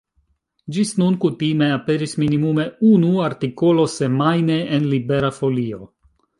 [0.77, 5.85] Ĝis nun kutime aperis minimume unu artikolo semajne en Libera Folio.